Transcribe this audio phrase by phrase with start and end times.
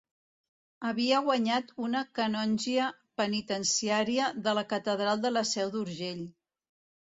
[0.91, 2.89] Havia guanyat una canongia
[3.23, 6.29] penitenciària de la catedral de la Seu d'Urgell.